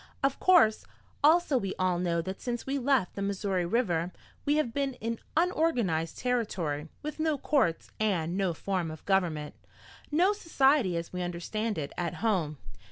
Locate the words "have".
4.55-4.73